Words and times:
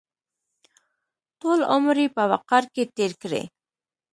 ټول 1.39 1.59
عمر 1.73 1.95
یې 2.03 2.07
په 2.15 2.23
وقار 2.31 2.63
کې 2.73 2.83
تېر 2.95 3.11
کړی. 3.21 3.43